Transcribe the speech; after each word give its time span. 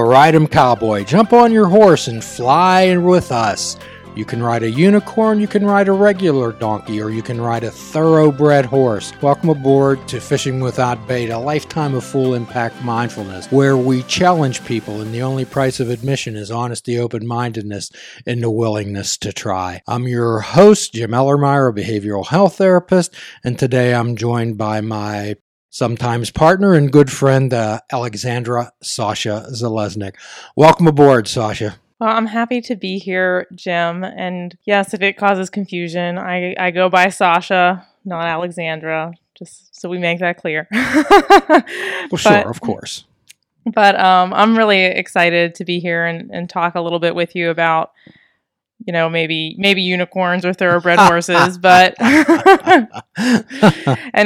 Ride 0.00 0.34
'em 0.34 0.46
cowboy, 0.46 1.04
jump 1.04 1.32
on 1.32 1.52
your 1.52 1.66
horse 1.66 2.08
and 2.08 2.22
fly 2.22 2.96
with 2.96 3.30
us. 3.30 3.76
You 4.16 4.24
can 4.24 4.40
ride 4.40 4.62
a 4.62 4.70
unicorn, 4.70 5.40
you 5.40 5.48
can 5.48 5.66
ride 5.66 5.88
a 5.88 5.92
regular 5.92 6.52
donkey, 6.52 7.02
or 7.02 7.10
you 7.10 7.20
can 7.20 7.40
ride 7.40 7.64
a 7.64 7.70
thoroughbred 7.70 8.64
horse. 8.64 9.12
Welcome 9.20 9.48
aboard 9.48 10.06
to 10.06 10.20
Fishing 10.20 10.60
Without 10.60 11.08
Bait, 11.08 11.30
a 11.30 11.38
lifetime 11.38 11.94
of 11.94 12.04
full 12.04 12.34
impact 12.34 12.80
mindfulness, 12.84 13.50
where 13.50 13.76
we 13.76 14.04
challenge 14.04 14.64
people, 14.64 15.00
and 15.00 15.12
the 15.12 15.22
only 15.22 15.44
price 15.44 15.80
of 15.80 15.90
admission 15.90 16.36
is 16.36 16.48
honesty, 16.48 16.96
open 16.96 17.26
mindedness, 17.26 17.90
and 18.24 18.40
the 18.40 18.50
willingness 18.50 19.16
to 19.16 19.32
try. 19.32 19.82
I'm 19.88 20.06
your 20.06 20.38
host, 20.40 20.94
Jim 20.94 21.10
Ellermeyer, 21.10 21.70
a 21.70 21.72
behavioral 21.72 22.28
health 22.28 22.58
therapist, 22.58 23.12
and 23.42 23.58
today 23.58 23.92
I'm 23.94 24.14
joined 24.14 24.56
by 24.56 24.80
my 24.80 25.34
sometimes 25.74 26.30
partner 26.30 26.72
and 26.72 26.92
good 26.92 27.10
friend, 27.10 27.52
uh, 27.52 27.80
Alexandra 27.90 28.72
Sasha 28.80 29.44
Zalesnik. 29.50 30.14
Welcome 30.54 30.86
aboard, 30.86 31.26
Sasha. 31.26 31.80
Well, 31.98 32.10
I'm 32.10 32.26
happy 32.26 32.60
to 32.60 32.76
be 32.76 32.98
here, 32.98 33.48
Jim. 33.56 34.04
And 34.04 34.56
yes, 34.66 34.94
if 34.94 35.02
it 35.02 35.16
causes 35.16 35.50
confusion, 35.50 36.16
I, 36.16 36.54
I 36.60 36.70
go 36.70 36.88
by 36.88 37.08
Sasha, 37.08 37.84
not 38.04 38.24
Alexandra, 38.24 39.14
just 39.36 39.74
so 39.74 39.88
we 39.88 39.98
make 39.98 40.20
that 40.20 40.36
clear. 40.36 40.68
well, 40.72 42.18
sure, 42.18 42.48
of 42.48 42.60
course. 42.60 43.04
But 43.66 43.98
um, 43.98 44.32
I'm 44.32 44.56
really 44.56 44.84
excited 44.84 45.56
to 45.56 45.64
be 45.64 45.80
here 45.80 46.04
and, 46.04 46.30
and 46.30 46.48
talk 46.48 46.76
a 46.76 46.80
little 46.80 47.00
bit 47.00 47.16
with 47.16 47.34
you 47.34 47.50
about 47.50 47.90
you 48.86 48.92
know 48.92 49.08
maybe 49.08 49.54
maybe 49.58 49.82
unicorns 49.82 50.44
or 50.44 50.52
thoroughbred 50.52 50.98
horses 50.98 51.58
but 51.58 51.94
and 52.00 52.88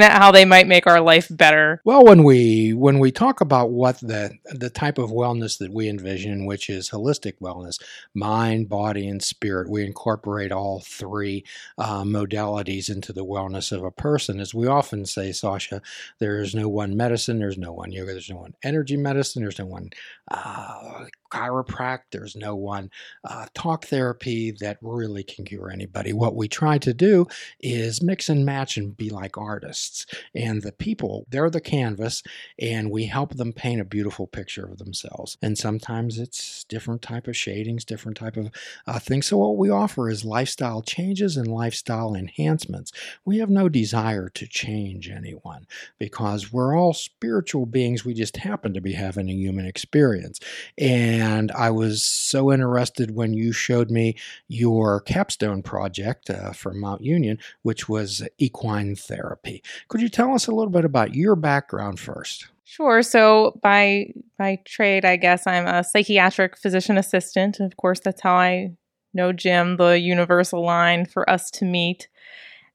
how 0.02 0.32
they 0.32 0.44
might 0.44 0.66
make 0.66 0.86
our 0.86 1.00
life 1.00 1.28
better. 1.30 1.80
Well 1.84 2.04
when 2.04 2.24
we 2.24 2.72
when 2.72 2.98
we 2.98 3.12
talk 3.12 3.40
about 3.40 3.70
what 3.70 3.98
the 4.00 4.32
the 4.46 4.70
type 4.70 4.98
of 4.98 5.10
wellness 5.10 5.58
that 5.58 5.72
we 5.72 5.88
envision 5.88 6.46
which 6.46 6.68
is 6.68 6.90
holistic 6.90 7.34
wellness 7.40 7.80
mind 8.14 8.68
body 8.68 9.08
and 9.08 9.22
spirit 9.22 9.70
we 9.70 9.84
incorporate 9.84 10.52
all 10.52 10.80
three 10.80 11.44
uh, 11.76 12.02
modalities 12.02 12.90
into 12.90 13.12
the 13.12 13.24
wellness 13.24 13.72
of 13.72 13.84
a 13.84 13.90
person. 13.90 14.40
As 14.40 14.54
we 14.54 14.66
often 14.66 15.04
say 15.04 15.32
sasha 15.32 15.82
there 16.18 16.40
is 16.40 16.54
no 16.54 16.68
one 16.68 16.96
medicine 16.96 17.38
there's 17.38 17.58
no 17.58 17.72
one 17.72 17.92
yoga 17.92 18.12
there's 18.12 18.30
no 18.30 18.36
one 18.36 18.54
energy 18.62 18.96
medicine 18.96 19.42
there's 19.42 19.58
no 19.58 19.66
one 19.66 19.90
uh, 20.30 21.04
chiropractic 21.30 21.98
there's 22.10 22.36
no 22.36 22.54
one 22.56 22.90
uh, 23.24 23.46
talk 23.54 23.84
therapy 23.86 24.50
that 24.60 24.78
really 24.80 25.22
can 25.22 25.44
cure 25.44 25.70
anybody. 25.70 26.12
What 26.12 26.34
we 26.34 26.48
try 26.48 26.78
to 26.78 26.94
do 26.94 27.26
is 27.60 28.02
mix 28.02 28.28
and 28.28 28.44
match 28.44 28.76
and 28.76 28.96
be 28.96 29.10
like 29.10 29.36
artists. 29.36 30.06
And 30.34 30.62
the 30.62 30.72
people, 30.72 31.26
they're 31.30 31.50
the 31.50 31.60
canvas, 31.60 32.22
and 32.58 32.90
we 32.90 33.06
help 33.06 33.34
them 33.34 33.52
paint 33.52 33.80
a 33.80 33.84
beautiful 33.84 34.26
picture 34.26 34.66
of 34.66 34.78
themselves. 34.78 35.36
And 35.42 35.56
sometimes 35.56 36.18
it's 36.18 36.64
different 36.64 37.02
type 37.02 37.28
of 37.28 37.36
shadings, 37.36 37.84
different 37.84 38.16
type 38.16 38.36
of 38.36 38.50
uh, 38.86 38.98
things. 38.98 39.26
So 39.26 39.38
what 39.38 39.56
we 39.56 39.70
offer 39.70 40.08
is 40.08 40.24
lifestyle 40.24 40.82
changes 40.82 41.36
and 41.36 41.46
lifestyle 41.46 42.14
enhancements. 42.14 42.92
We 43.24 43.38
have 43.38 43.50
no 43.50 43.68
desire 43.68 44.28
to 44.30 44.46
change 44.46 45.08
anyone 45.08 45.66
because 45.98 46.52
we're 46.52 46.76
all 46.76 46.94
spiritual 46.94 47.66
beings. 47.66 48.04
We 48.04 48.14
just 48.14 48.36
happen 48.38 48.74
to 48.74 48.80
be 48.80 48.92
having 48.92 49.28
a 49.28 49.34
human 49.34 49.66
experience. 49.66 50.40
And 50.76 51.17
I 51.20 51.70
was 51.70 52.02
so 52.02 52.52
interested 52.52 53.14
when 53.14 53.32
you 53.32 53.52
showed 53.52 53.90
me 53.90 54.16
your 54.48 55.00
capstone 55.00 55.62
project 55.62 56.30
uh, 56.30 56.52
for 56.52 56.72
Mount 56.72 57.02
Union, 57.02 57.38
which 57.62 57.88
was 57.88 58.26
equine 58.38 58.96
therapy. 58.96 59.62
Could 59.88 60.00
you 60.00 60.08
tell 60.08 60.34
us 60.34 60.46
a 60.46 60.52
little 60.52 60.70
bit 60.70 60.84
about 60.84 61.14
your 61.14 61.36
background 61.36 62.00
first? 62.00 62.48
Sure. 62.64 63.02
So 63.02 63.58
by 63.62 64.12
by 64.36 64.60
trade, 64.66 65.04
I 65.04 65.16
guess 65.16 65.46
I'm 65.46 65.66
a 65.66 65.82
psychiatric 65.82 66.56
physician 66.58 66.98
assistant. 66.98 67.60
Of 67.60 67.76
course, 67.78 68.00
that's 68.00 68.20
how 68.20 68.34
I 68.34 68.72
know 69.14 69.32
Jim, 69.32 69.78
the 69.78 69.98
universal 69.98 70.64
line 70.64 71.06
for 71.06 71.28
us 71.28 71.50
to 71.52 71.64
meet 71.64 72.08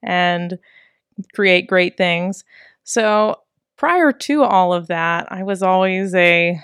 and 0.02 0.58
create 1.34 1.68
great 1.68 1.96
things. 1.96 2.44
So 2.84 3.40
prior 3.78 4.12
to 4.12 4.44
all 4.44 4.74
of 4.74 4.88
that, 4.88 5.32
I 5.32 5.44
was 5.44 5.62
always 5.62 6.16
a 6.16 6.60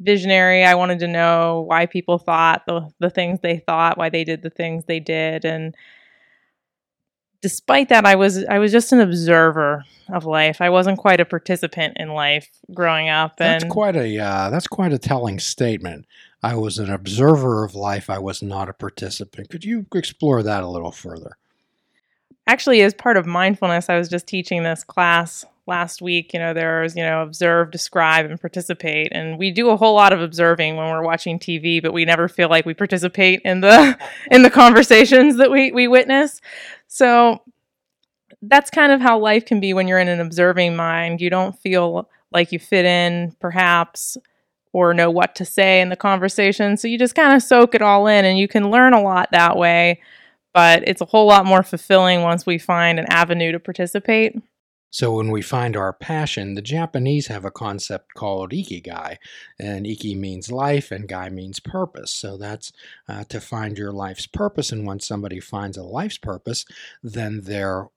visionary. 0.00 0.64
I 0.64 0.74
wanted 0.74 0.98
to 1.00 1.08
know 1.08 1.64
why 1.66 1.86
people 1.86 2.18
thought 2.18 2.64
the, 2.66 2.88
the 2.98 3.10
things 3.10 3.40
they 3.40 3.58
thought, 3.58 3.98
why 3.98 4.08
they 4.08 4.24
did 4.24 4.42
the 4.42 4.50
things 4.50 4.84
they 4.86 5.00
did. 5.00 5.44
And 5.44 5.74
despite 7.42 7.88
that, 7.90 8.06
I 8.06 8.16
was 8.16 8.44
I 8.44 8.58
was 8.58 8.72
just 8.72 8.92
an 8.92 9.00
observer 9.00 9.84
of 10.12 10.24
life. 10.24 10.60
I 10.60 10.70
wasn't 10.70 10.98
quite 10.98 11.20
a 11.20 11.24
participant 11.24 11.96
in 11.98 12.10
life 12.10 12.48
growing 12.74 13.08
up. 13.08 13.36
That's 13.36 13.64
quite 13.64 13.96
a 13.96 14.18
uh, 14.18 14.50
that's 14.50 14.66
quite 14.66 14.92
a 14.92 14.98
telling 14.98 15.38
statement. 15.38 16.06
I 16.42 16.54
was 16.56 16.78
an 16.78 16.90
observer 16.90 17.64
of 17.64 17.74
life. 17.74 18.08
I 18.08 18.18
was 18.18 18.42
not 18.42 18.68
a 18.68 18.72
participant. 18.72 19.50
Could 19.50 19.64
you 19.64 19.86
explore 19.94 20.42
that 20.42 20.62
a 20.62 20.68
little 20.68 20.92
further? 20.92 21.36
Actually, 22.46 22.80
as 22.80 22.94
part 22.94 23.18
of 23.18 23.26
mindfulness, 23.26 23.90
I 23.90 23.98
was 23.98 24.08
just 24.08 24.26
teaching 24.26 24.62
this 24.62 24.82
class 24.82 25.44
last 25.70 26.02
week, 26.02 26.34
you 26.34 26.38
know, 26.38 26.52
there's, 26.52 26.94
you 26.94 27.02
know, 27.02 27.22
observe, 27.22 27.70
describe, 27.70 28.26
and 28.26 28.38
participate. 28.38 29.08
And 29.12 29.38
we 29.38 29.50
do 29.50 29.70
a 29.70 29.76
whole 29.76 29.94
lot 29.94 30.12
of 30.12 30.20
observing 30.20 30.76
when 30.76 30.90
we're 30.90 31.02
watching 31.02 31.38
TV, 31.38 31.80
but 31.80 31.94
we 31.94 32.04
never 32.04 32.28
feel 32.28 32.50
like 32.50 32.66
we 32.66 32.74
participate 32.74 33.40
in 33.44 33.62
the 33.62 33.96
in 34.30 34.42
the 34.42 34.50
conversations 34.50 35.38
that 35.38 35.50
we, 35.50 35.72
we 35.72 35.88
witness. 35.88 36.42
So 36.88 37.42
that's 38.42 38.70
kind 38.70 38.92
of 38.92 39.00
how 39.00 39.18
life 39.18 39.46
can 39.46 39.60
be 39.60 39.72
when 39.72 39.88
you're 39.88 39.98
in 39.98 40.08
an 40.08 40.20
observing 40.20 40.76
mind. 40.76 41.20
You 41.20 41.30
don't 41.30 41.58
feel 41.58 42.10
like 42.32 42.52
you 42.52 42.58
fit 42.58 42.84
in, 42.84 43.34
perhaps, 43.40 44.16
or 44.72 44.92
know 44.92 45.10
what 45.10 45.34
to 45.36 45.44
say 45.44 45.80
in 45.80 45.88
the 45.88 45.96
conversation. 45.96 46.76
So 46.76 46.88
you 46.88 46.98
just 46.98 47.14
kind 47.14 47.34
of 47.34 47.42
soak 47.42 47.74
it 47.74 47.82
all 47.82 48.06
in 48.06 48.24
and 48.24 48.38
you 48.38 48.48
can 48.48 48.70
learn 48.70 48.92
a 48.92 49.02
lot 49.02 49.28
that 49.32 49.56
way. 49.56 50.00
But 50.52 50.82
it's 50.86 51.00
a 51.00 51.06
whole 51.06 51.26
lot 51.26 51.46
more 51.46 51.62
fulfilling 51.62 52.22
once 52.22 52.44
we 52.44 52.58
find 52.58 52.98
an 52.98 53.06
avenue 53.08 53.52
to 53.52 53.60
participate. 53.60 54.36
So 54.90 55.14
when 55.14 55.30
we 55.30 55.40
find 55.40 55.76
our 55.76 55.92
passion, 55.92 56.54
the 56.54 56.62
Japanese 56.62 57.28
have 57.28 57.44
a 57.44 57.50
concept 57.50 58.14
called 58.14 58.50
ikigai, 58.50 59.16
and 59.58 59.86
iki 59.86 60.14
means 60.14 60.50
life 60.50 60.90
and 60.90 61.08
gai 61.08 61.30
means 61.30 61.60
purpose. 61.60 62.10
So 62.10 62.36
that's 62.36 62.72
uh, 63.08 63.24
to 63.24 63.40
find 63.40 63.78
your 63.78 63.92
life's 63.92 64.26
purpose. 64.26 64.72
And 64.72 64.86
when 64.86 65.00
somebody 65.00 65.38
finds 65.38 65.76
a 65.76 65.84
life's 65.84 66.18
purpose, 66.18 66.64
then 67.02 67.42
they're 67.42 67.88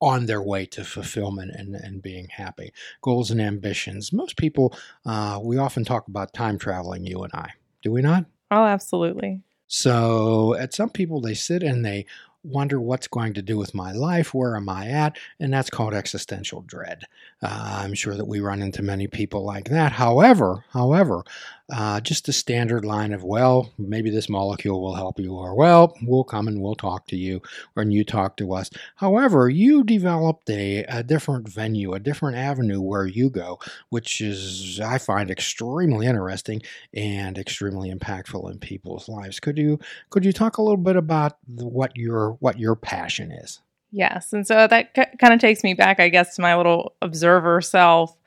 on 0.00 0.26
their 0.26 0.40
way 0.40 0.64
to 0.64 0.84
fulfillment 0.84 1.50
and, 1.54 1.74
and 1.74 2.00
being 2.00 2.28
happy. 2.28 2.72
Goals 3.02 3.30
and 3.30 3.40
ambitions. 3.40 4.12
Most 4.12 4.36
people, 4.36 4.76
uh, 5.04 5.40
we 5.42 5.58
often 5.58 5.84
talk 5.84 6.08
about 6.08 6.32
time 6.32 6.58
traveling, 6.58 7.04
you 7.04 7.22
and 7.22 7.32
I. 7.34 7.50
Do 7.82 7.92
we 7.92 8.00
not? 8.00 8.26
Oh, 8.50 8.64
absolutely. 8.64 9.42
So, 9.66 10.54
at 10.54 10.72
some 10.72 10.88
people, 10.88 11.20
they 11.20 11.34
sit 11.34 11.62
and 11.62 11.84
they 11.84 12.06
wonder 12.42 12.80
what's 12.80 13.08
going 13.08 13.34
to 13.34 13.42
do 13.42 13.56
with 13.56 13.74
my 13.74 13.92
life, 13.92 14.32
where 14.32 14.56
am 14.56 14.68
I 14.68 14.88
at, 14.88 15.18
and 15.40 15.52
that's 15.52 15.70
called 15.70 15.94
existential 15.94 16.62
dread. 16.62 17.02
Uh, 17.42 17.80
I'm 17.82 17.94
sure 17.94 18.14
that 18.14 18.28
we 18.28 18.40
run 18.40 18.62
into 18.62 18.82
many 18.82 19.06
people 19.06 19.44
like 19.44 19.68
that. 19.68 19.92
However, 19.92 20.64
however, 20.70 21.24
uh, 21.70 22.00
just 22.00 22.28
a 22.28 22.32
standard 22.32 22.84
line 22.84 23.12
of, 23.12 23.24
well, 23.24 23.70
maybe 23.78 24.10
this 24.10 24.28
molecule 24.28 24.80
will 24.80 24.94
help 24.94 25.18
you, 25.18 25.34
or 25.34 25.54
well, 25.54 25.94
we'll 26.02 26.24
come 26.24 26.48
and 26.48 26.62
we'll 26.62 26.74
talk 26.74 27.06
to 27.06 27.16
you, 27.16 27.42
or 27.76 27.82
you 27.82 28.04
talk 28.04 28.36
to 28.38 28.52
us. 28.54 28.70
However, 28.96 29.48
you 29.48 29.84
developed 29.84 30.48
a, 30.48 30.84
a 30.84 31.02
different 31.02 31.48
venue, 31.48 31.92
a 31.92 32.00
different 32.00 32.36
avenue 32.36 32.80
where 32.80 33.06
you 33.06 33.28
go, 33.30 33.58
which 33.90 34.20
is, 34.20 34.80
I 34.80 34.98
find, 34.98 35.30
extremely 35.30 36.06
interesting 36.06 36.62
and 36.94 37.36
extremely 37.36 37.92
impactful 37.92 38.50
in 38.50 38.58
people's 38.58 39.08
lives. 39.08 39.40
Could 39.40 39.58
you 39.58 39.78
could 40.10 40.24
you 40.24 40.32
talk 40.32 40.58
a 40.58 40.62
little 40.62 40.76
bit 40.76 40.96
about 40.96 41.36
what 41.46 41.96
your 41.96 42.32
what 42.40 42.58
your 42.58 42.76
passion 42.76 43.30
is? 43.30 43.60
Yes. 43.90 44.32
And 44.32 44.46
so 44.46 44.66
that 44.66 44.90
c- 44.94 45.16
kind 45.18 45.32
of 45.32 45.40
takes 45.40 45.64
me 45.64 45.72
back, 45.72 45.98
I 45.98 46.10
guess, 46.10 46.36
to 46.36 46.42
my 46.42 46.56
little 46.56 46.94
observer 47.00 47.60
self. 47.62 48.17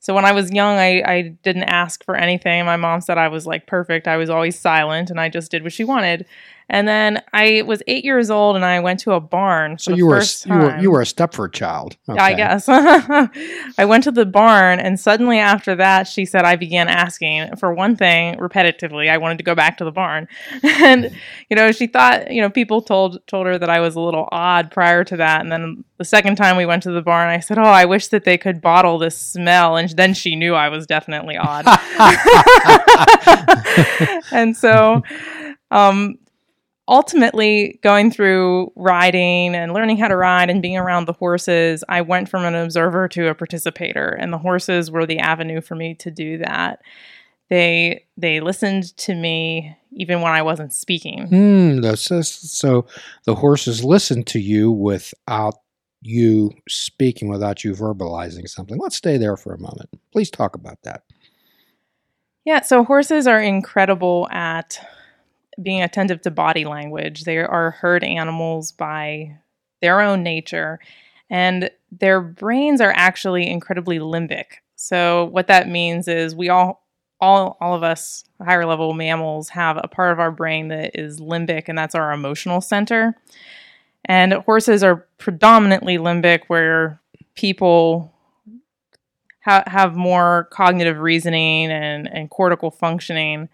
So 0.00 0.14
when 0.14 0.24
I 0.24 0.32
was 0.32 0.50
young, 0.50 0.78
I, 0.78 1.02
I 1.02 1.22
didn't 1.42 1.64
ask 1.64 2.02
for 2.04 2.16
anything. 2.16 2.64
My 2.64 2.76
mom 2.76 3.02
said 3.02 3.18
I 3.18 3.28
was 3.28 3.46
like 3.46 3.66
perfect. 3.66 4.08
I 4.08 4.16
was 4.16 4.30
always 4.30 4.58
silent 4.58 5.10
and 5.10 5.20
I 5.20 5.28
just 5.28 5.50
did 5.50 5.62
what 5.62 5.74
she 5.74 5.84
wanted. 5.84 6.26
And 6.72 6.86
then 6.86 7.20
I 7.32 7.62
was 7.66 7.82
eight 7.88 8.04
years 8.04 8.30
old 8.30 8.54
and 8.54 8.64
I 8.64 8.78
went 8.78 9.00
to 9.00 9.12
a 9.12 9.20
barn. 9.20 9.76
so 9.76 9.92
you 9.92 10.06
were, 10.06 10.22
you 10.46 10.54
were 10.54 10.78
you 10.78 10.90
were 10.92 11.00
a 11.00 11.04
Stepford 11.04 11.52
child. 11.52 11.96
Okay. 12.08 12.18
I 12.18 12.34
guess. 12.34 12.66
I 12.68 13.84
went 13.84 14.04
to 14.04 14.12
the 14.12 14.24
barn 14.24 14.78
and 14.78 14.98
suddenly 14.98 15.40
after 15.40 15.74
that 15.74 16.06
she 16.06 16.24
said 16.24 16.44
I 16.44 16.54
began 16.54 16.86
asking 16.86 17.56
for 17.56 17.74
one 17.74 17.96
thing 17.96 18.36
repetitively. 18.36 19.10
I 19.10 19.18
wanted 19.18 19.38
to 19.38 19.44
go 19.44 19.56
back 19.56 19.78
to 19.78 19.84
the 19.84 19.90
barn. 19.90 20.28
and 20.62 21.10
you 21.48 21.56
know, 21.56 21.72
she 21.72 21.88
thought, 21.88 22.30
you 22.30 22.40
know, 22.40 22.48
people 22.48 22.82
told 22.82 23.26
told 23.26 23.46
her 23.46 23.58
that 23.58 23.68
I 23.68 23.80
was 23.80 23.96
a 23.96 24.00
little 24.00 24.28
odd 24.30 24.70
prior 24.70 25.02
to 25.02 25.16
that. 25.16 25.40
And 25.40 25.50
then 25.50 25.84
the 25.96 26.04
second 26.04 26.36
time 26.36 26.56
we 26.56 26.66
went 26.66 26.84
to 26.84 26.92
the 26.92 27.02
barn, 27.02 27.30
I 27.30 27.40
said, 27.40 27.58
Oh, 27.58 27.62
I 27.62 27.84
wish 27.84 28.08
that 28.08 28.22
they 28.22 28.38
could 28.38 28.60
bottle 28.60 28.96
this 28.96 29.18
smell. 29.18 29.76
And 29.76 29.90
then 29.90 30.14
she 30.14 30.36
knew 30.36 30.54
I 30.54 30.68
was 30.68 30.86
definitely 30.86 31.36
odd. 31.36 31.64
and 34.30 34.56
so 34.56 35.02
um 35.72 36.16
ultimately, 36.90 37.78
going 37.82 38.10
through 38.10 38.72
riding 38.76 39.54
and 39.54 39.72
learning 39.72 39.96
how 39.96 40.08
to 40.08 40.16
ride 40.16 40.50
and 40.50 40.60
being 40.60 40.76
around 40.76 41.06
the 41.06 41.14
horses, 41.14 41.82
I 41.88 42.02
went 42.02 42.28
from 42.28 42.44
an 42.44 42.54
observer 42.54 43.08
to 43.08 43.28
a 43.28 43.34
participator, 43.34 44.08
and 44.08 44.32
the 44.32 44.38
horses 44.38 44.90
were 44.90 45.06
the 45.06 45.20
avenue 45.20 45.60
for 45.60 45.76
me 45.76 45.94
to 45.94 46.10
do 46.10 46.38
that. 46.38 46.82
They 47.48 48.04
they 48.16 48.40
listened 48.40 48.96
to 48.98 49.14
me 49.14 49.76
even 49.92 50.20
when 50.20 50.32
I 50.32 50.42
wasn't 50.42 50.72
speaking. 50.72 51.26
Hmm, 51.26 51.80
that's, 51.80 52.04
so 52.28 52.86
the 53.24 53.34
horses 53.34 53.82
listened 53.82 54.26
to 54.28 54.38
you 54.38 54.70
without 54.70 55.54
you 56.02 56.52
speaking, 56.68 57.28
without 57.28 57.64
you 57.64 57.72
verbalizing 57.72 58.48
something. 58.48 58.78
Let's 58.78 58.96
stay 58.96 59.16
there 59.16 59.36
for 59.36 59.52
a 59.52 59.58
moment. 59.58 59.90
Please 60.12 60.30
talk 60.30 60.54
about 60.54 60.78
that. 60.82 61.02
Yeah, 62.44 62.62
so 62.62 62.84
horses 62.84 63.26
are 63.26 63.40
incredible 63.40 64.28
at 64.30 64.80
being 65.62 65.82
attentive 65.82 66.22
to 66.22 66.30
body 66.30 66.64
language. 66.64 67.24
They 67.24 67.38
are 67.38 67.70
herd 67.72 68.04
animals 68.04 68.72
by 68.72 69.38
their 69.80 70.00
own 70.00 70.22
nature, 70.22 70.78
and 71.28 71.70
their 71.90 72.20
brains 72.20 72.80
are 72.80 72.92
actually 72.94 73.48
incredibly 73.48 73.98
limbic. 73.98 74.44
So 74.76 75.26
what 75.26 75.48
that 75.48 75.68
means 75.68 76.08
is 76.08 76.34
we 76.34 76.48
all 76.48 76.84
all 77.20 77.58
all 77.60 77.74
of 77.74 77.82
us 77.82 78.24
higher 78.42 78.64
level 78.64 78.94
mammals 78.94 79.50
have 79.50 79.78
a 79.82 79.88
part 79.88 80.12
of 80.12 80.18
our 80.18 80.30
brain 80.30 80.68
that 80.68 80.98
is 80.98 81.20
limbic 81.20 81.64
and 81.68 81.76
that's 81.76 81.94
our 81.94 82.12
emotional 82.12 82.60
center. 82.60 83.16
And 84.06 84.32
horses 84.32 84.82
are 84.82 85.06
predominantly 85.18 85.98
limbic 85.98 86.44
where 86.46 87.00
people 87.34 88.12
ha- 89.44 89.64
have 89.66 89.94
more 89.94 90.48
cognitive 90.50 90.98
reasoning 90.98 91.70
and, 91.70 92.08
and 92.10 92.30
cortical 92.30 92.70
functioning 92.70 93.48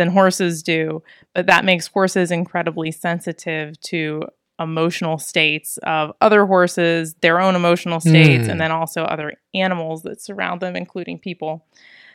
than 0.00 0.08
horses 0.08 0.62
do, 0.62 1.02
but 1.34 1.46
that 1.46 1.64
makes 1.64 1.86
horses 1.86 2.30
incredibly 2.30 2.90
sensitive 2.90 3.78
to 3.82 4.24
emotional 4.58 5.18
states 5.18 5.78
of 5.82 6.12
other 6.20 6.46
horses, 6.46 7.14
their 7.20 7.38
own 7.40 7.54
emotional 7.54 8.00
states, 8.00 8.46
Mm. 8.46 8.50
and 8.52 8.60
then 8.60 8.72
also 8.72 9.04
other 9.04 9.34
animals 9.54 10.02
that 10.02 10.20
surround 10.20 10.60
them, 10.62 10.74
including 10.74 11.18
people. 11.18 11.64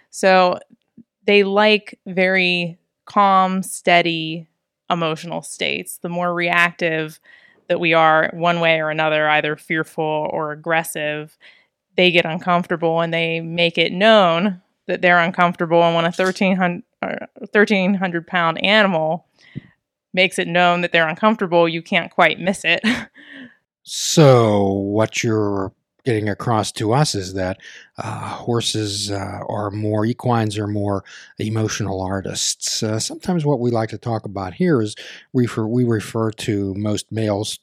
So 0.10 0.58
they 1.26 1.44
like 1.44 2.00
very 2.06 2.78
calm, 3.06 3.62
steady 3.64 4.48
emotional 4.90 5.42
states. 5.44 5.98
The 6.00 6.10
more 6.10 6.34
reactive 6.34 7.20
that 7.68 7.80
we 7.80 7.94
are, 7.94 8.30
one 8.34 8.60
way 8.60 8.80
or 8.80 8.90
another, 8.90 9.28
either 9.30 9.56
fearful 9.56 10.30
or 10.32 10.52
aggressive, 10.52 11.38
they 11.98 12.12
get 12.12 12.26
uncomfortable 12.26 13.02
and 13.02 13.14
they 13.14 13.42
make 13.42 13.78
it 13.78 13.92
known 13.92 14.62
that 14.88 15.02
they're 15.02 15.20
uncomfortable. 15.20 15.82
And 15.84 15.96
when 15.96 16.06
a 16.06 16.12
1300, 16.12 16.84
uh, 16.95 16.95
1300 17.38 18.28
pound 18.28 18.64
animal 18.64 19.28
makes 20.14 20.40
it 20.40 20.48
known 20.48 20.82
that 20.82 20.92
they're 20.92 21.08
uncomfortable, 21.08 21.68
you 21.68 21.82
can't 21.82 22.12
quite 22.12 22.40
miss 22.40 22.64
it. 22.64 22.82
So, 23.88 24.64
what 24.72 25.24
you're 25.24 25.72
getting 26.06 26.28
across 26.28 26.72
to 26.72 26.94
us 26.94 27.14
is 27.14 27.34
that 27.34 27.60
uh, 27.98 28.30
horses 28.30 29.12
uh, 29.12 29.42
are 29.48 29.70
more, 29.70 30.06
equines 30.06 30.58
are 30.58 30.68
more 30.68 31.04
emotional 31.38 32.02
artists. 32.02 32.82
Uh, 32.82 33.00
sometimes 33.00 33.46
what 33.46 33.60
we 33.60 33.72
like 33.72 33.90
to 33.90 33.98
talk 33.98 34.26
about 34.26 34.56
here 34.56 34.82
is 34.82 34.96
refer, 35.34 35.68
we 35.68 35.84
refer 35.84 36.32
to 36.32 36.74
most 36.76 37.12
males 37.12 37.60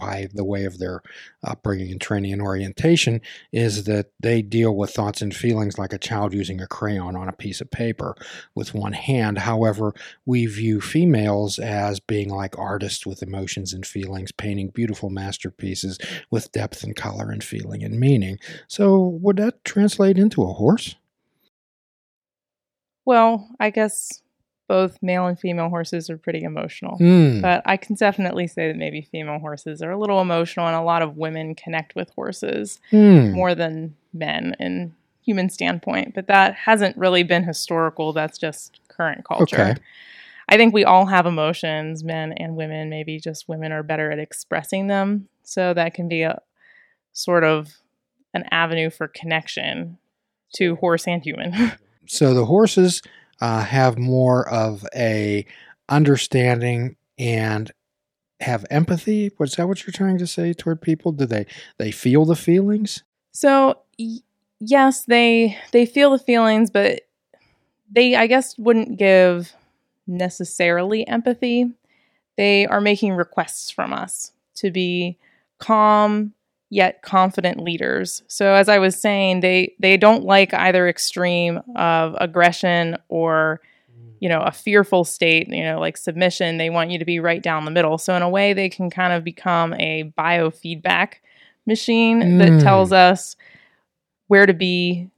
by 0.00 0.28
the 0.34 0.44
way 0.44 0.64
of 0.64 0.78
their 0.78 1.02
upbringing 1.44 1.92
and 1.92 2.00
training 2.00 2.32
and 2.32 2.42
orientation 2.42 3.20
is 3.52 3.84
that 3.84 4.10
they 4.18 4.42
deal 4.42 4.74
with 4.74 4.90
thoughts 4.90 5.22
and 5.22 5.34
feelings 5.34 5.78
like 5.78 5.92
a 5.92 5.98
child 5.98 6.32
using 6.32 6.60
a 6.60 6.66
crayon 6.66 7.14
on 7.14 7.28
a 7.28 7.32
piece 7.32 7.60
of 7.60 7.70
paper 7.70 8.16
with 8.54 8.74
one 8.74 8.94
hand. 8.94 9.38
However, 9.38 9.92
we 10.24 10.46
view 10.46 10.80
females 10.80 11.58
as 11.58 12.00
being 12.00 12.30
like 12.30 12.58
artists 12.58 13.06
with 13.06 13.22
emotions 13.22 13.72
and 13.72 13.86
feelings, 13.86 14.32
painting 14.32 14.70
beautiful 14.70 15.10
masterpieces 15.10 15.98
with 16.30 16.50
depth 16.52 16.82
and 16.82 16.96
color 16.96 17.30
and 17.30 17.44
feeling 17.44 17.84
and 17.84 18.00
meaning. 18.00 18.38
So, 18.66 19.18
would 19.20 19.36
that 19.36 19.64
translate 19.64 20.18
into 20.18 20.42
a 20.42 20.52
horse? 20.52 20.96
well, 23.10 23.48
I 23.58 23.70
guess 23.70 24.22
both 24.70 24.96
male 25.02 25.26
and 25.26 25.36
female 25.36 25.68
horses 25.68 26.08
are 26.08 26.16
pretty 26.16 26.44
emotional. 26.44 26.96
Hmm. 26.96 27.40
But 27.40 27.60
I 27.66 27.76
can 27.76 27.96
definitely 27.96 28.46
say 28.46 28.68
that 28.68 28.76
maybe 28.76 29.02
female 29.02 29.40
horses 29.40 29.82
are 29.82 29.90
a 29.90 29.98
little 29.98 30.20
emotional, 30.20 30.68
and 30.68 30.76
a 30.76 30.80
lot 30.82 31.02
of 31.02 31.16
women 31.16 31.56
connect 31.56 31.96
with 31.96 32.08
horses 32.10 32.78
Hmm. 32.90 33.32
more 33.32 33.52
than 33.56 33.96
men 34.12 34.54
in 34.60 34.94
human 35.24 35.50
standpoint. 35.50 36.14
But 36.14 36.28
that 36.28 36.54
hasn't 36.54 36.96
really 36.96 37.24
been 37.24 37.42
historical. 37.42 38.12
That's 38.12 38.38
just 38.38 38.78
current 38.86 39.24
culture. 39.24 39.60
Okay. 39.60 39.74
I 40.48 40.56
think 40.56 40.72
we 40.72 40.84
all 40.84 41.06
have 41.06 41.26
emotions, 41.26 42.04
men 42.04 42.32
and 42.34 42.54
women. 42.54 42.90
Maybe 42.90 43.18
just 43.18 43.48
women 43.48 43.72
are 43.72 43.82
better 43.82 44.12
at 44.12 44.20
expressing 44.20 44.86
them. 44.86 45.28
So 45.42 45.74
that 45.74 45.94
can 45.94 46.06
be 46.06 46.22
a 46.22 46.40
sort 47.12 47.42
of 47.42 47.72
an 48.34 48.44
avenue 48.52 48.88
for 48.88 49.08
connection 49.08 49.98
to 50.54 50.76
horse 50.76 51.08
and 51.08 51.24
human. 51.24 51.72
So 52.06 52.34
the 52.34 52.44
horses 52.44 53.02
uh, 53.40 53.62
have 53.64 53.98
more 53.98 54.48
of 54.48 54.86
a 54.94 55.46
understanding 55.88 56.96
and 57.18 57.70
have 58.40 58.64
empathy. 58.70 59.30
Was 59.38 59.56
that 59.56 59.68
what 59.68 59.86
you're 59.86 59.92
trying 59.92 60.18
to 60.18 60.26
say 60.26 60.52
toward 60.52 60.80
people? 60.80 61.12
Do 61.12 61.26
they 61.26 61.46
they 61.78 61.90
feel 61.90 62.24
the 62.24 62.36
feelings? 62.36 63.02
So 63.32 63.78
y- 63.98 64.18
yes, 64.60 65.04
they 65.04 65.56
they 65.72 65.86
feel 65.86 66.10
the 66.10 66.18
feelings, 66.18 66.70
but 66.70 67.02
they 67.90 68.14
I 68.16 68.26
guess 68.26 68.56
wouldn't 68.58 68.98
give 68.98 69.54
necessarily 70.06 71.06
empathy. 71.06 71.70
They 72.36 72.66
are 72.66 72.80
making 72.80 73.12
requests 73.12 73.70
from 73.70 73.92
us 73.92 74.32
to 74.56 74.70
be 74.70 75.18
calm 75.58 76.32
yet 76.70 77.02
confident 77.02 77.60
leaders. 77.60 78.22
So 78.28 78.54
as 78.54 78.68
I 78.68 78.78
was 78.78 79.00
saying, 79.00 79.40
they 79.40 79.74
they 79.80 79.96
don't 79.96 80.24
like 80.24 80.54
either 80.54 80.88
extreme 80.88 81.60
of 81.76 82.14
aggression 82.20 82.96
or 83.08 83.60
you 84.20 84.28
know 84.28 84.40
a 84.42 84.52
fearful 84.52 85.02
state 85.02 85.48
you 85.48 85.64
know 85.64 85.80
like 85.80 85.96
submission 85.96 86.58
they 86.58 86.68
want 86.68 86.90
you 86.90 86.98
to 86.98 87.06
be 87.06 87.18
right 87.18 87.42
down 87.42 87.64
the 87.64 87.70
middle 87.70 87.96
so 87.96 88.14
in 88.14 88.20
a 88.20 88.28
way 88.28 88.52
they 88.52 88.68
can 88.68 88.90
kind 88.90 89.14
of 89.14 89.24
become 89.24 89.72
a 89.74 90.12
biofeedback 90.18 91.14
machine 91.66 92.20
Mm. 92.20 92.38
that 92.38 92.60
tells 92.62 92.92
us 92.92 93.34
where 94.26 94.44
to 94.44 94.52
be 94.52 95.08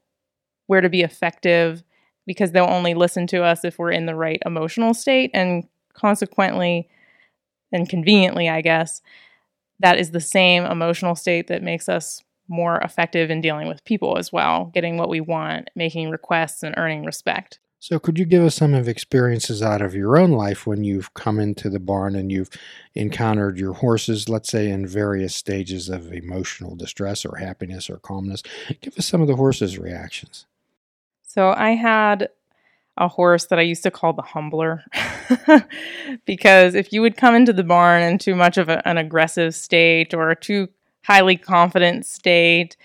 where 0.68 0.80
to 0.80 0.88
be 0.88 1.02
effective 1.02 1.82
because 2.28 2.52
they'll 2.52 2.64
only 2.64 2.94
listen 2.94 3.26
to 3.26 3.42
us 3.42 3.64
if 3.64 3.76
we're 3.76 3.90
in 3.90 4.06
the 4.06 4.14
right 4.14 4.40
emotional 4.46 4.94
state 4.94 5.32
and 5.34 5.66
consequently 5.94 6.88
and 7.72 7.88
conveniently 7.88 8.48
i 8.48 8.60
guess 8.60 9.02
that 9.82 9.98
is 9.98 10.10
the 10.10 10.20
same 10.20 10.64
emotional 10.64 11.14
state 11.14 11.48
that 11.48 11.62
makes 11.62 11.88
us 11.88 12.22
more 12.48 12.78
effective 12.78 13.30
in 13.30 13.40
dealing 13.40 13.68
with 13.68 13.84
people 13.84 14.16
as 14.18 14.32
well 14.32 14.70
getting 14.74 14.96
what 14.96 15.08
we 15.08 15.20
want 15.20 15.68
making 15.76 16.10
requests 16.10 16.62
and 16.62 16.74
earning 16.76 17.04
respect 17.04 17.60
So 17.84 17.98
could 17.98 18.16
you 18.16 18.24
give 18.24 18.44
us 18.44 18.54
some 18.54 18.74
of 18.74 18.86
experiences 18.86 19.60
out 19.60 19.82
of 19.82 19.92
your 19.92 20.16
own 20.16 20.30
life 20.30 20.68
when 20.68 20.84
you've 20.84 21.12
come 21.14 21.40
into 21.40 21.68
the 21.68 21.80
barn 21.80 22.14
and 22.14 22.30
you've 22.30 22.50
encountered 22.94 23.58
your 23.58 23.72
horses, 23.72 24.28
let's 24.28 24.48
say 24.50 24.70
in 24.70 24.86
various 24.86 25.34
stages 25.34 25.88
of 25.88 26.12
emotional 26.12 26.76
distress 26.76 27.24
or 27.24 27.38
happiness 27.38 27.90
or 27.90 27.96
calmness? 27.96 28.44
Give 28.82 28.96
us 28.96 29.06
some 29.06 29.20
of 29.20 29.26
the 29.26 29.34
horses' 29.34 29.80
reactions. 29.80 30.46
So 31.24 31.54
I 31.56 31.70
had 31.70 32.28
a 32.96 33.08
horse 33.08 33.46
that 33.46 33.58
I 33.58 33.62
used 33.62 33.82
to 33.84 33.90
call 33.90 34.12
the 34.12 34.22
humbler 34.22 34.84
because 36.26 36.74
if 36.74 36.92
you 36.92 37.00
would 37.00 37.16
come 37.16 37.34
into 37.34 37.52
the 37.52 37.64
barn 37.64 38.02
in 38.02 38.18
too 38.18 38.34
much 38.34 38.58
of 38.58 38.68
a, 38.68 38.86
an 38.86 38.98
aggressive 38.98 39.54
state 39.54 40.12
or 40.12 40.30
a 40.30 40.36
too 40.36 40.68
highly 41.04 41.36
confident 41.36 42.04
state, 42.04 42.76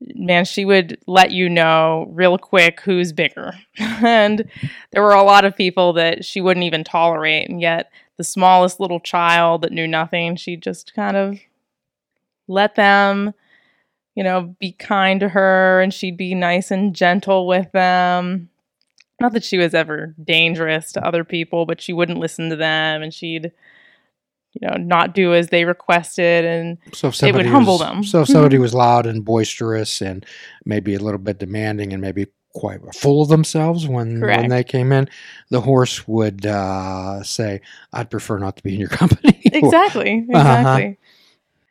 man, 0.00 0.44
she 0.44 0.64
would 0.64 0.98
let 1.06 1.32
you 1.32 1.48
know 1.48 2.06
real 2.10 2.38
quick 2.38 2.80
who's 2.80 3.12
bigger. 3.12 3.52
and 3.78 4.48
there 4.92 5.02
were 5.02 5.14
a 5.14 5.24
lot 5.24 5.44
of 5.44 5.56
people 5.56 5.92
that 5.94 6.24
she 6.24 6.40
wouldn't 6.40 6.64
even 6.64 6.84
tolerate. 6.84 7.48
And 7.48 7.60
yet, 7.60 7.90
the 8.16 8.24
smallest 8.24 8.80
little 8.80 9.00
child 9.00 9.62
that 9.62 9.72
knew 9.72 9.86
nothing, 9.86 10.36
she 10.36 10.56
just 10.56 10.94
kind 10.94 11.16
of 11.16 11.38
let 12.48 12.76
them 12.76 13.34
you 14.16 14.24
know, 14.24 14.56
be 14.58 14.72
kind 14.72 15.20
to 15.20 15.28
her 15.28 15.80
and 15.80 15.94
she'd 15.94 16.16
be 16.16 16.34
nice 16.34 16.72
and 16.72 16.96
gentle 16.96 17.46
with 17.46 17.70
them. 17.72 18.48
Not 19.20 19.32
that 19.32 19.44
she 19.44 19.56
was 19.56 19.74
ever 19.74 20.14
dangerous 20.22 20.92
to 20.92 21.06
other 21.06 21.24
people, 21.24 21.64
but 21.66 21.80
she 21.80 21.92
wouldn't 21.92 22.18
listen 22.18 22.50
to 22.50 22.56
them 22.56 23.02
and 23.02 23.14
she'd, 23.14 23.50
you 24.52 24.68
know, 24.68 24.76
not 24.76 25.14
do 25.14 25.32
as 25.34 25.48
they 25.48 25.64
requested. 25.64 26.44
And 26.44 26.78
So 26.92 27.08
It 27.08 27.34
would 27.34 27.46
humble 27.46 27.74
was, 27.74 27.80
them. 27.80 28.04
So 28.04 28.22
if 28.22 28.28
somebody 28.28 28.58
was 28.58 28.74
loud 28.74 29.06
and 29.06 29.24
boisterous 29.24 30.02
and 30.02 30.24
maybe 30.64 30.94
a 30.94 30.98
little 30.98 31.18
bit 31.18 31.38
demanding 31.38 31.92
and 31.92 32.02
maybe 32.02 32.26
quite 32.56 32.80
full 32.94 33.20
of 33.20 33.28
themselves 33.28 33.86
when 33.86 34.20
when 34.20 34.48
they 34.48 34.64
came 34.64 34.90
in, 34.90 35.08
the 35.50 35.60
horse 35.60 36.08
would 36.08 36.46
uh, 36.46 37.22
say, 37.22 37.60
"I'd 37.92 38.10
prefer 38.10 38.38
not 38.38 38.56
to 38.56 38.62
be 38.62 38.72
in 38.74 38.80
your 38.80 38.88
company." 39.00 39.40
exactly, 39.44 40.26
Uh-huh. 40.34 40.58
exactly. 40.58 40.98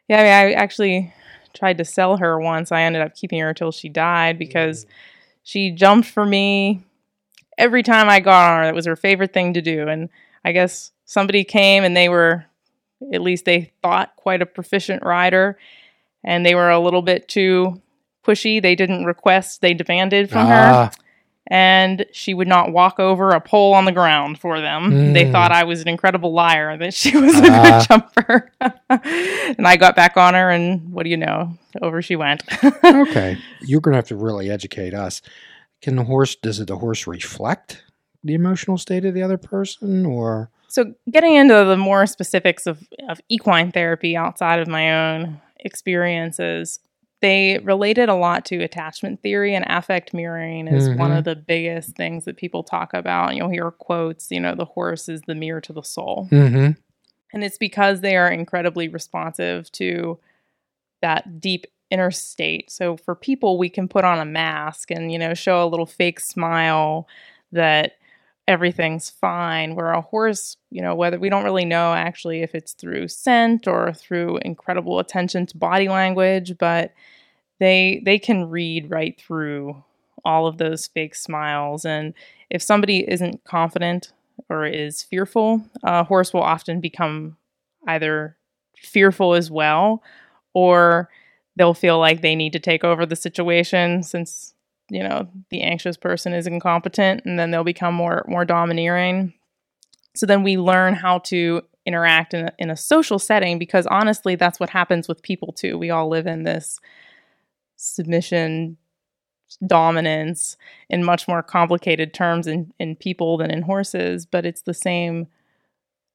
Yeah, 0.07 0.19
I, 0.19 0.23
mean, 0.23 0.33
I 0.33 0.51
actually 0.53 1.13
tried 1.55 1.79
to 1.79 1.85
sell 1.85 2.17
her 2.17 2.39
once. 2.39 2.71
I 2.71 2.83
ended 2.83 3.01
up 3.01 3.15
keeping 3.15 3.39
her 3.39 3.49
until 3.49 3.71
she 3.71 3.89
died 3.89 4.37
because 4.37 4.85
she 5.41 5.71
jumped 5.71 6.07
for 6.07 6.25
me 6.25 6.83
every 7.57 7.83
time 7.83 8.09
I 8.09 8.19
got 8.19 8.51
on 8.51 8.59
her. 8.59 8.65
That 8.65 8.75
was 8.75 8.85
her 8.85 8.95
favorite 8.95 9.33
thing 9.33 9.53
to 9.53 9.61
do. 9.61 9.87
And 9.87 10.09
I 10.43 10.51
guess 10.51 10.91
somebody 11.05 11.43
came 11.43 11.83
and 11.83 11.95
they 11.95 12.09
were, 12.09 12.45
at 13.13 13.21
least 13.21 13.45
they 13.45 13.71
thought, 13.81 14.15
quite 14.15 14.41
a 14.41 14.45
proficient 14.45 15.03
rider, 15.03 15.57
and 16.23 16.45
they 16.45 16.55
were 16.55 16.69
a 16.69 16.79
little 16.79 17.01
bit 17.01 17.27
too 17.27 17.81
pushy. 18.25 18.61
They 18.61 18.75
didn't 18.75 19.05
request, 19.05 19.61
they 19.61 19.73
demanded 19.73 20.29
from 20.29 20.47
Ah, 20.47 20.89
her. 20.89 20.91
And 21.47 22.07
she 22.11 22.33
would 22.33 22.47
not 22.47 22.71
walk 22.71 22.99
over 22.99 23.29
a 23.29 23.39
pole 23.39 23.75
on 23.75 23.85
the 23.85 23.91
ground 23.91 24.39
for 24.39 24.59
them. 24.59 25.13
They 25.13 25.25
Mm. 25.25 25.31
thought 25.31 25.51
I 25.51 25.63
was 25.63 25.79
an 25.81 25.87
incredible 25.87 26.33
liar, 26.33 26.75
that 26.77 26.95
she 26.95 27.15
was 27.19 27.39
a 27.39 27.51
Ah. 27.51 27.61
good 27.79 27.87
jumper. 27.87 28.51
and 28.89 29.67
I 29.67 29.75
got 29.77 29.95
back 29.95 30.17
on 30.17 30.33
her, 30.33 30.49
and 30.49 30.91
what 30.91 31.03
do 31.03 31.09
you 31.11 31.17
know? 31.17 31.55
Over 31.83 32.01
she 32.01 32.15
went. 32.15 32.41
okay. 32.83 33.37
You're 33.61 33.81
going 33.81 33.91
to 33.93 33.97
have 33.97 34.07
to 34.07 34.15
really 34.15 34.49
educate 34.49 34.93
us. 34.95 35.21
Can 35.85 35.97
the 35.97 36.03
horse, 36.03 36.33
does 36.35 36.59
it 36.59 36.65
the 36.67 36.77
horse 36.77 37.05
reflect 37.05 37.83
the 38.23 38.33
emotional 38.33 38.75
state 38.79 39.05
of 39.05 39.13
the 39.13 39.21
other 39.21 39.37
person 39.37 40.03
or? 40.03 40.49
So, 40.67 40.95
getting 41.11 41.35
into 41.35 41.53
the 41.63 41.77
more 41.77 42.07
specifics 42.07 42.65
of, 42.65 42.79
of 43.07 43.21
equine 43.29 43.71
therapy 43.71 44.17
outside 44.17 44.57
of 44.59 44.67
my 44.67 45.13
own 45.13 45.39
experiences, 45.59 46.79
they 47.21 47.59
related 47.59 48.09
a 48.09 48.15
lot 48.15 48.45
to 48.45 48.63
attachment 48.63 49.21
theory 49.21 49.53
and 49.53 49.63
affect 49.67 50.11
mirroring 50.11 50.67
is 50.67 50.89
one 50.89 51.11
Mhm. 51.11 51.19
of 51.19 51.23
the 51.23 51.35
biggest 51.35 51.95
things 51.95 52.25
that 52.25 52.35
people 52.35 52.63
talk 52.63 52.95
about. 52.95 53.35
You'll 53.35 53.49
hear 53.49 53.69
quotes, 53.69 54.31
you 54.31 54.39
know, 54.39 54.55
the 54.55 54.65
horse 54.65 55.07
is 55.07 55.21
the 55.27 55.35
mirror 55.35 55.61
to 55.61 55.71
the 55.73 55.83
soul. 55.83 56.27
Mm-hmm. 56.31 56.71
And 57.31 57.43
it's 57.43 57.59
because 57.59 58.01
they 58.01 58.17
are 58.17 58.31
incredibly 58.31 58.87
responsive 58.87 59.71
to 59.73 60.17
that 61.03 61.39
deep 61.39 61.67
inner 61.91 62.11
state. 62.11 62.71
So 62.71 62.97
for 62.97 63.15
people, 63.15 63.57
we 63.57 63.69
can 63.69 63.87
put 63.87 64.03
on 64.03 64.19
a 64.19 64.25
mask 64.25 64.91
and, 64.91 65.11
you 65.11 65.19
know, 65.19 65.33
show 65.33 65.63
a 65.63 65.69
little 65.69 65.85
fake 65.85 66.19
smile 66.19 67.07
that 67.51 67.93
everything's 68.47 69.09
fine. 69.09 69.75
Where 69.75 69.91
a 69.91 70.01
horse, 70.01 70.57
you 70.71 70.81
know, 70.81 70.95
whether 70.95 71.19
we 71.19 71.29
don't 71.29 71.43
really 71.43 71.65
know 71.65 71.93
actually 71.93 72.41
if 72.41 72.55
it's 72.55 72.73
through 72.73 73.07
scent 73.07 73.67
or 73.67 73.93
through 73.93 74.39
incredible 74.39 74.99
attention 74.99 75.45
to 75.47 75.57
body 75.57 75.87
language, 75.87 76.57
but 76.57 76.93
they 77.59 78.01
they 78.05 78.19
can 78.19 78.49
read 78.49 78.89
right 78.89 79.19
through 79.19 79.83
all 80.23 80.47
of 80.47 80.57
those 80.57 80.87
fake 80.87 81.15
smiles. 81.15 81.85
And 81.85 82.13
if 82.49 82.61
somebody 82.61 83.09
isn't 83.09 83.43
confident 83.43 84.11
or 84.49 84.65
is 84.65 85.03
fearful, 85.03 85.63
a 85.83 86.03
horse 86.03 86.33
will 86.33 86.41
often 86.41 86.81
become 86.81 87.37
either 87.87 88.35
fearful 88.77 89.33
as 89.33 89.49
well 89.49 90.03
or 90.53 91.09
they'll 91.55 91.73
feel 91.73 91.99
like 91.99 92.21
they 92.21 92.35
need 92.35 92.53
to 92.53 92.59
take 92.59 92.83
over 92.83 93.05
the 93.05 93.15
situation 93.15 94.03
since 94.03 94.53
you 94.89 95.01
know 95.01 95.27
the 95.49 95.61
anxious 95.61 95.97
person 95.97 96.33
is 96.33 96.47
incompetent 96.47 97.23
and 97.25 97.39
then 97.39 97.51
they'll 97.51 97.63
become 97.63 97.93
more 97.93 98.25
more 98.27 98.45
domineering. 98.45 99.33
So 100.15 100.25
then 100.25 100.43
we 100.43 100.57
learn 100.57 100.93
how 100.93 101.19
to 101.19 101.61
interact 101.85 102.33
in 102.33 102.47
a, 102.47 102.51
in 102.57 102.69
a 102.69 102.77
social 102.77 103.19
setting 103.19 103.59
because 103.59 103.85
honestly 103.87 104.35
that's 104.35 104.59
what 104.59 104.69
happens 104.69 105.07
with 105.07 105.21
people 105.21 105.51
too. 105.51 105.77
We 105.77 105.89
all 105.89 106.07
live 106.07 106.25
in 106.27 106.43
this 106.43 106.79
submission 107.75 108.77
dominance 109.65 110.57
in 110.89 111.03
much 111.03 111.27
more 111.27 111.43
complicated 111.43 112.13
terms 112.13 112.47
in, 112.47 112.73
in 112.79 112.95
people 112.95 113.37
than 113.37 113.51
in 113.51 113.61
horses 113.61 114.25
but 114.25 114.45
it's 114.45 114.63
the 114.63 114.73
same 114.73 115.27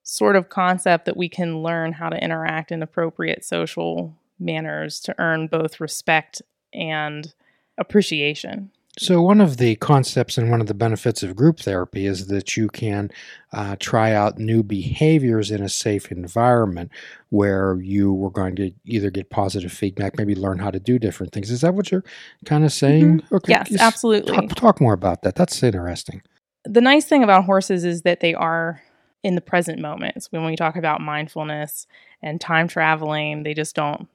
sort 0.02 0.36
of 0.36 0.48
concept 0.48 1.04
that 1.04 1.16
we 1.16 1.28
can 1.28 1.62
learn 1.62 1.92
how 1.92 2.08
to 2.08 2.22
interact 2.22 2.72
in 2.72 2.82
appropriate 2.82 3.44
social 3.44 4.14
manners 4.40 5.00
to 5.00 5.14
earn 5.18 5.46
both 5.46 5.80
respect 5.80 6.42
and 6.72 7.32
appreciation. 7.78 8.70
So, 8.98 9.22
one 9.22 9.40
of 9.40 9.58
the 9.58 9.76
concepts 9.76 10.36
and 10.36 10.50
one 10.50 10.60
of 10.60 10.66
the 10.66 10.74
benefits 10.74 11.22
of 11.22 11.36
group 11.36 11.60
therapy 11.60 12.06
is 12.06 12.26
that 12.26 12.56
you 12.56 12.68
can 12.68 13.10
uh, 13.52 13.76
try 13.78 14.12
out 14.12 14.38
new 14.38 14.64
behaviors 14.64 15.52
in 15.52 15.62
a 15.62 15.68
safe 15.68 16.10
environment 16.10 16.90
where 17.28 17.80
you 17.80 18.12
were 18.12 18.30
going 18.30 18.56
to 18.56 18.72
either 18.84 19.10
get 19.10 19.30
positive 19.30 19.72
feedback, 19.72 20.18
maybe 20.18 20.34
learn 20.34 20.58
how 20.58 20.72
to 20.72 20.80
do 20.80 20.98
different 20.98 21.32
things. 21.32 21.52
Is 21.52 21.60
that 21.60 21.74
what 21.74 21.92
you're 21.92 22.04
kind 22.44 22.64
of 22.64 22.72
saying? 22.72 23.22
Okay. 23.30 23.52
Yes, 23.52 23.74
absolutely. 23.78 24.48
Talk, 24.48 24.56
talk 24.56 24.80
more 24.80 24.94
about 24.94 25.22
that. 25.22 25.36
That's 25.36 25.62
interesting. 25.62 26.20
The 26.64 26.80
nice 26.80 27.06
thing 27.06 27.22
about 27.22 27.44
horses 27.44 27.84
is 27.84 28.02
that 28.02 28.20
they 28.20 28.34
are 28.34 28.82
in 29.22 29.36
the 29.36 29.40
present 29.40 29.80
moment. 29.80 30.24
So 30.24 30.28
when 30.32 30.44
we 30.44 30.56
talk 30.56 30.76
about 30.76 31.00
mindfulness 31.00 31.86
and 32.22 32.40
time 32.40 32.66
traveling, 32.66 33.44
they 33.44 33.54
just 33.54 33.76
don't 33.76 34.08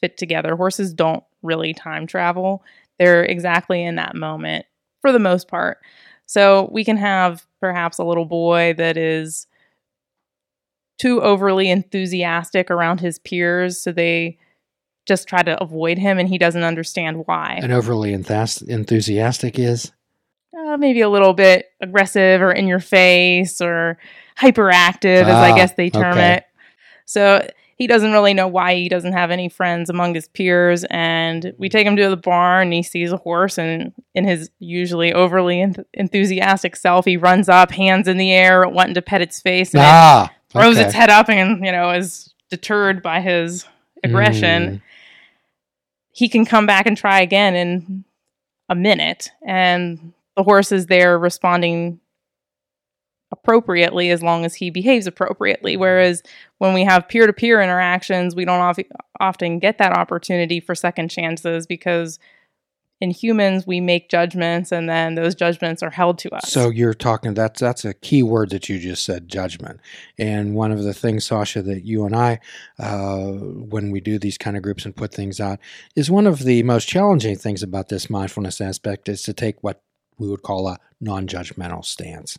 fit 0.00 0.16
together. 0.16 0.56
Horses 0.56 0.92
don't 0.92 1.24
really 1.42 1.74
time 1.74 2.06
travel. 2.06 2.62
They're 2.98 3.24
exactly 3.24 3.82
in 3.84 3.96
that 3.96 4.14
moment 4.14 4.66
for 5.02 5.12
the 5.12 5.18
most 5.18 5.48
part. 5.48 5.78
So 6.26 6.68
we 6.72 6.84
can 6.84 6.96
have 6.96 7.46
perhaps 7.60 7.98
a 7.98 8.04
little 8.04 8.24
boy 8.24 8.74
that 8.78 8.96
is 8.96 9.46
too 10.98 11.20
overly 11.22 11.70
enthusiastic 11.70 12.70
around 12.70 13.00
his 13.00 13.18
peers, 13.18 13.80
so 13.80 13.92
they 13.92 14.38
just 15.06 15.28
try 15.28 15.42
to 15.42 15.62
avoid 15.62 15.98
him 15.98 16.18
and 16.18 16.28
he 16.28 16.38
doesn't 16.38 16.64
understand 16.64 17.26
why. 17.26 17.60
And 17.62 17.72
overly 17.72 18.12
enthas- 18.12 18.66
enthusiastic 18.66 19.58
is? 19.58 19.92
uh, 20.56 20.76
maybe 20.76 21.00
a 21.02 21.08
little 21.08 21.34
bit 21.34 21.66
aggressive 21.80 22.40
or 22.40 22.50
in 22.50 22.66
your 22.66 22.80
face 22.80 23.60
or 23.60 23.98
hyperactive, 24.38 25.22
as 25.22 25.28
I 25.28 25.50
Ah, 25.50 25.56
guess 25.56 25.72
they 25.74 25.90
term 25.90 26.16
okay. 26.16 26.34
it. 26.36 26.44
So 27.04 27.46
he 27.76 27.86
doesn't 27.86 28.12
really 28.12 28.32
know 28.34 28.48
why 28.48 28.74
he 28.74 28.88
doesn't 28.88 29.12
have 29.12 29.30
any 29.30 29.48
friends 29.48 29.90
among 29.90 30.14
his 30.14 30.28
peers. 30.28 30.84
And 30.90 31.52
we 31.58 31.68
take 31.68 31.86
him 31.86 31.94
to 31.96 32.08
the 32.08 32.16
barn 32.16 32.68
and 32.68 32.72
he 32.74 32.82
sees 32.82 33.12
a 33.12 33.16
horse, 33.18 33.58
and 33.58 33.92
in 34.14 34.24
his 34.26 34.50
usually 34.58 35.12
overly 35.12 35.56
enth- 35.58 35.84
enthusiastic 35.94 36.74
self, 36.76 37.04
he 37.04 37.16
runs 37.16 37.48
up, 37.48 37.70
hands 37.70 38.08
in 38.08 38.16
the 38.16 38.32
air, 38.32 38.66
wanting 38.68 38.94
to 38.94 39.02
pet 39.02 39.20
its 39.22 39.40
face, 39.40 39.74
and 39.74 39.82
it 39.82 39.86
Ah, 39.86 40.32
throws 40.50 40.76
okay. 40.76 40.86
its 40.86 40.94
head 40.94 41.10
up 41.10 41.28
and, 41.28 41.64
you 41.64 41.70
know, 41.72 41.90
is 41.90 42.32
deterred 42.50 43.02
by 43.02 43.20
his 43.20 43.66
aggression 44.04 44.62
Mm. 44.76 44.82
he 46.12 46.28
can 46.28 46.44
come 46.44 46.64
back 46.66 46.86
and 46.86 46.96
try 46.96 47.20
again 47.20 47.54
in 47.56 48.04
a 48.68 48.74
minute 48.74 49.30
and 49.44 50.12
the 50.36 50.42
horse 50.42 50.70
is 50.72 50.86
there 50.86 51.18
responding 51.18 51.98
appropriately 53.32 54.10
as 54.10 54.22
long 54.22 54.44
as 54.44 54.54
he 54.54 54.70
behaves 54.70 55.06
appropriately 55.06 55.76
whereas 55.76 56.22
when 56.58 56.72
we 56.72 56.84
have 56.84 57.08
peer-to-peer 57.08 57.60
interactions 57.60 58.36
we 58.36 58.44
don't 58.44 58.60
of- 58.60 58.86
often 59.20 59.58
get 59.58 59.78
that 59.78 59.92
opportunity 59.92 60.60
for 60.60 60.74
second 60.74 61.08
chances 61.08 61.66
because 61.66 62.18
in 63.00 63.10
humans 63.10 63.66
we 63.66 63.80
make 63.80 64.08
judgments 64.08 64.72
and 64.72 64.88
then 64.88 65.14
those 65.14 65.34
judgments 65.34 65.82
are 65.82 65.90
held 65.90 66.18
to 66.18 66.30
us 66.30 66.50
So 66.50 66.70
you're 66.70 66.94
talking 66.94 67.34
that's 67.34 67.60
that's 67.60 67.84
a 67.84 67.94
key 67.94 68.22
word 68.22 68.50
that 68.50 68.68
you 68.68 68.78
just 68.78 69.04
said, 69.04 69.28
judgment. 69.28 69.80
And 70.18 70.54
one 70.54 70.72
of 70.72 70.82
the 70.82 70.94
things, 70.94 71.26
Sasha, 71.26 71.62
that 71.62 71.84
you 71.84 72.06
and 72.06 72.16
I, 72.16 72.40
uh, 72.78 73.32
when 73.32 73.90
we 73.90 74.00
do 74.00 74.18
these 74.18 74.38
kind 74.38 74.56
of 74.56 74.62
groups 74.62 74.84
and 74.84 74.96
put 74.96 75.12
things 75.12 75.40
out, 75.40 75.58
is 75.94 76.10
one 76.10 76.26
of 76.26 76.40
the 76.40 76.62
most 76.62 76.88
challenging 76.88 77.36
things 77.36 77.62
about 77.62 77.88
this 77.88 78.08
mindfulness 78.08 78.60
aspect 78.60 79.08
is 79.08 79.22
to 79.24 79.34
take 79.34 79.62
what 79.62 79.82
we 80.18 80.28
would 80.28 80.42
call 80.42 80.68
a 80.68 80.78
non-judgmental 81.00 81.84
stance. 81.84 82.38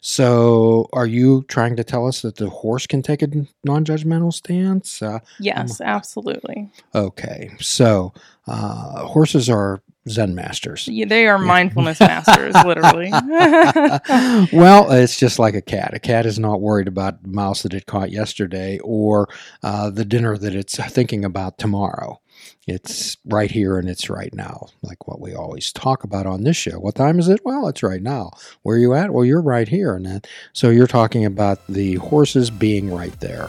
So, 0.00 0.88
are 0.92 1.06
you 1.06 1.44
trying 1.48 1.76
to 1.76 1.84
tell 1.84 2.06
us 2.06 2.22
that 2.22 2.36
the 2.36 2.48
horse 2.50 2.86
can 2.86 3.02
take 3.02 3.22
a 3.22 3.28
non-judgmental 3.64 4.32
stance? 4.32 5.02
Uh, 5.02 5.20
yes 5.40 5.80
absolutely 5.80 6.70
okay, 6.94 7.50
so 7.60 8.12
uh, 8.46 9.04
horses 9.04 9.48
are 9.48 9.82
Zen 10.08 10.34
masters. 10.34 10.88
Yeah, 10.88 11.06
they 11.06 11.26
are 11.26 11.38
mindfulness 11.38 12.00
masters 12.00 12.54
literally 12.64 13.10
well, 14.52 14.90
it's 14.90 15.18
just 15.18 15.38
like 15.38 15.54
a 15.54 15.62
cat. 15.62 15.94
A 15.94 15.98
cat 15.98 16.26
is 16.26 16.38
not 16.38 16.60
worried 16.60 16.88
about 16.88 17.22
the 17.22 17.28
mouse 17.28 17.62
that 17.62 17.74
it 17.74 17.86
caught 17.86 18.10
yesterday 18.10 18.78
or 18.80 19.28
uh, 19.62 19.90
the 19.90 20.04
dinner 20.04 20.36
that 20.36 20.54
it's 20.54 20.76
thinking 20.90 21.24
about 21.24 21.58
tomorrow. 21.58 22.20
It's 22.66 23.16
right 23.24 23.50
here 23.50 23.78
and 23.78 23.88
it's 23.88 24.10
right 24.10 24.32
now, 24.34 24.68
like 24.82 25.08
what 25.08 25.20
we 25.20 25.34
always 25.34 25.72
talk 25.72 26.04
about 26.04 26.26
on 26.26 26.44
this 26.44 26.56
show. 26.56 26.78
What 26.78 26.94
time 26.94 27.18
is 27.18 27.28
it? 27.28 27.40
Well, 27.44 27.66
it's 27.68 27.82
right 27.82 28.02
now. 28.02 28.32
Where 28.62 28.76
are 28.76 28.78
you 28.78 28.94
at? 28.94 29.12
Well, 29.12 29.24
you're 29.24 29.40
right 29.40 29.66
here. 29.66 29.94
And 29.94 30.04
then, 30.04 30.22
so 30.52 30.68
you're 30.68 30.86
talking 30.86 31.24
about 31.24 31.66
the 31.66 31.94
horses 31.94 32.50
being 32.50 32.90
right 32.92 33.18
there. 33.20 33.48